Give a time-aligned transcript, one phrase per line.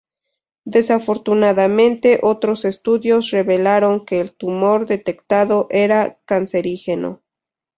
[0.65, 7.21] Desafortunadamente, otros estudios revelaron que el tumor detectado era cancerígeno.